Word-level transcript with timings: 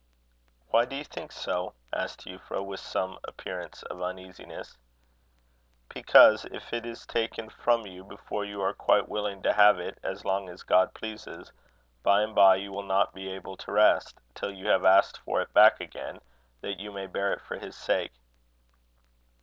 "Why 0.69 0.85
do 0.85 0.95
you 0.95 1.03
think 1.03 1.31
so?" 1.31 1.75
asked 1.93 2.25
Euphra, 2.25 2.65
with 2.65 2.79
some 2.79 3.19
appearance 3.23 3.83
of 3.83 4.01
uneasiness. 4.01 4.75
"Because, 5.89 6.43
if 6.45 6.73
it 6.73 6.87
is 6.87 7.05
taken 7.05 7.51
from 7.51 7.85
you 7.85 8.03
before 8.03 8.43
you 8.43 8.63
are 8.63 8.73
quite 8.73 9.07
willing 9.07 9.43
to 9.43 9.53
have 9.53 9.77
it 9.77 9.99
as 10.01 10.25
long 10.25 10.49
as 10.49 10.63
God 10.63 10.95
pleases, 10.95 11.51
by 12.01 12.23
and 12.23 12.33
by 12.33 12.55
you 12.55 12.71
will 12.71 12.81
not 12.81 13.13
be 13.13 13.29
able 13.29 13.57
to 13.57 13.71
rest, 13.71 14.19
till 14.33 14.49
you 14.51 14.69
have 14.69 14.85
asked 14.85 15.19
for 15.19 15.39
it 15.39 15.53
back 15.53 15.79
again, 15.79 16.17
that 16.61 16.79
you 16.79 16.91
may 16.91 17.05
bear 17.05 17.31
it 17.33 17.41
for 17.43 17.59
his 17.59 17.75
sake." 17.75 18.13